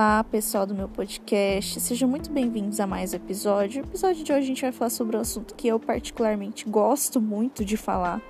[0.00, 3.82] Olá, pessoal do meu podcast, sejam muito bem-vindos a mais um episódio.
[3.82, 7.20] No episódio de hoje a gente vai falar sobre um assunto que eu particularmente gosto
[7.20, 8.22] muito de falar,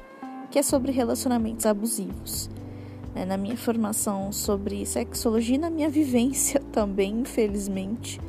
[0.51, 2.51] que é sobre relacionamentos abusivos.
[3.15, 8.21] Né, na minha formação sobre sexologia e na minha vivência também, infelizmente,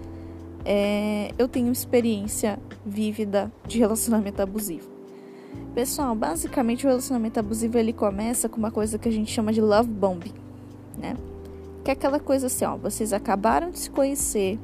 [0.63, 4.87] é, eu tenho experiência vívida de relacionamento abusivo.
[5.73, 9.61] Pessoal, basicamente o relacionamento abusivo ele começa com uma coisa que a gente chama de
[9.61, 10.33] love bombing,
[10.95, 11.17] né?
[11.83, 14.59] Que é aquela coisa assim, ó, vocês acabaram de se conhecer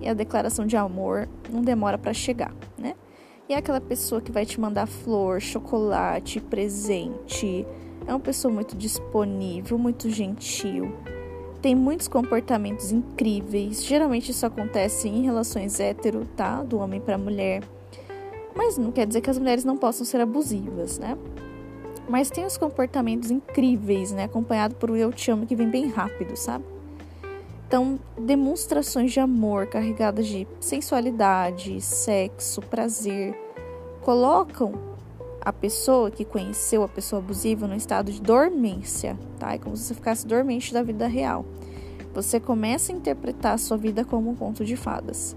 [0.00, 2.94] e a declaração de amor não demora para chegar, né?
[3.48, 7.66] E é aquela pessoa que vai te mandar flor, chocolate, presente.
[8.06, 10.92] É uma pessoa muito disponível, muito gentil.
[11.60, 13.84] Tem muitos comportamentos incríveis.
[13.84, 16.62] Geralmente isso acontece em relações hétero, tá?
[16.62, 17.62] Do homem para mulher.
[18.56, 21.16] Mas não quer dizer que as mulheres não possam ser abusivas, né?
[22.08, 24.24] Mas tem os comportamentos incríveis, né?
[24.24, 26.64] Acompanhado por um eu te amo que vem bem rápido, sabe?
[27.66, 33.34] Então, demonstrações de amor carregadas de sensualidade, sexo, prazer,
[34.02, 34.74] colocam
[35.40, 39.54] a pessoa que conheceu a pessoa abusiva no estado de dormência, tá?
[39.54, 41.46] É como se você ficasse dormente da vida real.
[42.14, 45.34] Você começa a interpretar a sua vida como um conto de fadas.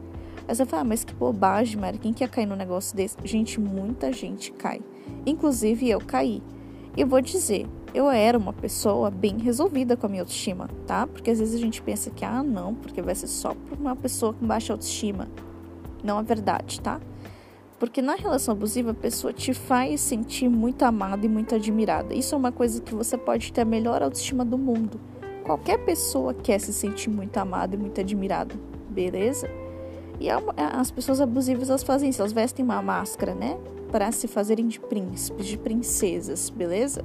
[0.48, 3.18] Aí você fala, ah, mas que bobagem, Mari, quem quer cair num negócio desse?
[3.24, 4.80] Gente, muita gente cai.
[5.26, 6.42] Inclusive eu caí.
[6.96, 11.08] E vou dizer, eu era uma pessoa bem resolvida com a minha autoestima, tá?
[11.08, 13.96] Porque às vezes a gente pensa que, ah, não, porque vai ser só para uma
[13.96, 15.28] pessoa com baixa autoestima.
[16.04, 17.02] Não é verdade, tá?
[17.80, 22.14] Porque na relação abusiva a pessoa te faz sentir muito amada e muito admirada.
[22.14, 25.00] Isso é uma coisa que você pode ter a melhor autoestima do mundo.
[25.44, 28.56] Qualquer pessoa quer se sentir muito amada e muito admirada,
[28.90, 29.50] beleza?
[30.20, 33.58] E é as pessoas abusivas elas fazem isso, elas vestem uma máscara, né?
[33.96, 37.02] para se fazerem de príncipes, de princesas, beleza?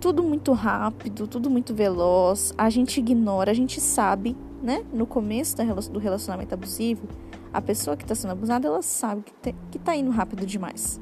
[0.00, 4.82] Tudo muito rápido, tudo muito veloz, a gente ignora, a gente sabe, né?
[4.92, 5.56] No começo
[5.92, 7.06] do relacionamento abusivo,
[7.52, 10.98] a pessoa que está sendo abusada, ela sabe que, te, que tá indo rápido demais.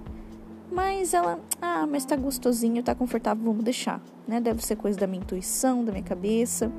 [0.69, 4.41] Mas ela, ah, mas tá gostosinho, tá confortável, vamos deixar, né?
[4.41, 6.73] Deve ser coisa da minha intuição, da minha cabeça.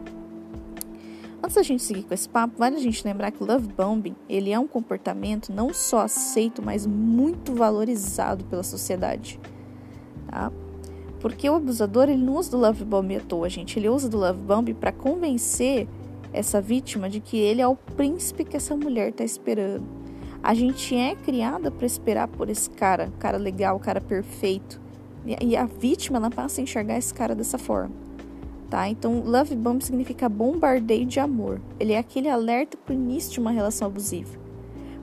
[1.42, 4.52] Antes da gente seguir com esse papo, vale a gente lembrar que love bombing, ele
[4.52, 9.40] é um comportamento não só aceito, mas muito valorizado pela sociedade,
[10.28, 10.52] tá?
[11.22, 13.80] Porque o abusador, ele não usa do love bombing à toa, gente.
[13.80, 15.88] Ele usa do love bombing para convencer
[16.32, 19.86] essa vítima de que ele é o príncipe que essa mulher está esperando.
[20.44, 24.80] A gente é criada para esperar por esse cara, cara legal, cara perfeito.
[25.26, 28.09] E a vítima, ela passa a enxergar esse cara dessa forma
[28.70, 28.88] tá?
[28.88, 31.60] Então, love bomb significa bombardeio de amor.
[31.80, 34.38] Ele é aquele alerta para o início de uma relação abusiva.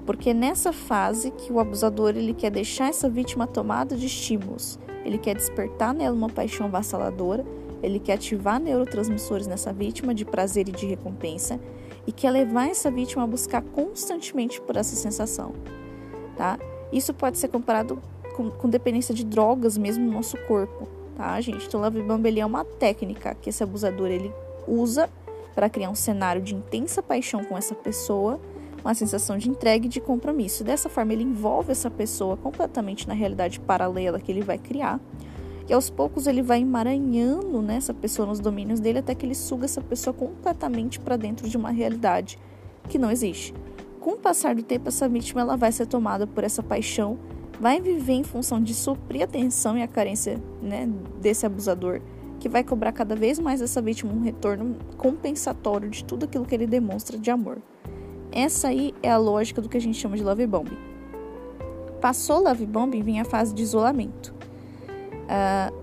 [0.05, 4.79] Porque é nessa fase que o abusador ele quer deixar essa vítima tomada de estímulos.
[5.05, 7.45] Ele quer despertar nela uma paixão avassaladora,
[7.83, 11.61] ele quer ativar neurotransmissores nessa vítima de prazer e de recompensa
[12.07, 15.53] e quer levar essa vítima a buscar constantemente por essa sensação,
[16.37, 16.59] tá?
[16.93, 18.01] Isso pode ser comparado
[18.37, 21.67] com, com dependência de drogas mesmo no nosso corpo tá, gente?
[21.67, 24.33] Então, love bomb ele é uma técnica que esse abusador ele
[24.69, 25.09] usa
[25.55, 28.39] para criar um cenário de intensa paixão com essa pessoa,
[28.85, 30.63] uma sensação de entrega e de compromisso.
[30.63, 35.01] Dessa forma, ele envolve essa pessoa completamente na realidade paralela que ele vai criar.
[35.69, 39.35] E aos poucos ele vai emaranhando né, essa pessoa nos domínios dele até que ele
[39.35, 42.39] suga essa pessoa completamente para dentro de uma realidade
[42.89, 43.53] que não existe.
[43.99, 47.19] Com o passar do tempo, essa vítima ela vai ser tomada por essa paixão
[47.61, 50.89] vai viver em função de suprir a tensão e a carência né,
[51.21, 52.01] desse abusador,
[52.39, 56.55] que vai cobrar cada vez mais essa vítima um retorno compensatório de tudo aquilo que
[56.55, 57.59] ele demonstra de amor.
[58.31, 60.77] Essa aí é a lógica do que a gente chama de love bombing.
[62.01, 64.35] Passou love bombing, vem a fase de isolamento.
[65.25, 65.75] Uh,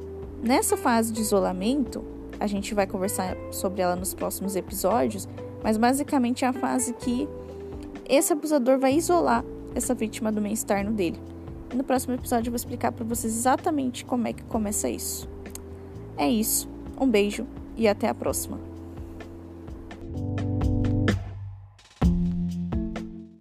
[0.44, 2.04] nessa fase de isolamento,
[2.40, 5.28] a gente vai conversar sobre ela nos próximos episódios,
[5.64, 7.28] mas basicamente é a fase que
[8.08, 11.33] esse abusador vai isolar essa vítima do meio externo dele.
[11.74, 15.28] No próximo episódio eu vou explicar para vocês exatamente como é que começa isso.
[16.16, 16.70] É isso.
[17.00, 18.73] Um beijo e até a próxima.